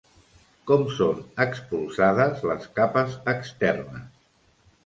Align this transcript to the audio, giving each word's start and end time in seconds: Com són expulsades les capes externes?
Com 0.71 0.85
són 0.99 1.19
expulsades 1.45 2.41
les 2.53 2.67
capes 2.81 3.15
externes? 3.35 4.13